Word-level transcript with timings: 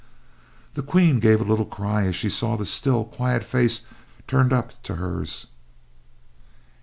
The 0.73 0.81
Queen 0.81 1.19
gave 1.19 1.39
a 1.39 1.43
little 1.43 1.63
cry 1.67 2.05
as 2.07 2.15
she 2.15 2.27
saw 2.27 2.57
the 2.57 2.65
still, 2.65 3.05
quiet 3.05 3.43
face 3.43 3.83
turned 4.25 4.51
up 4.51 4.81
to 4.81 4.95
hers. 4.95 5.45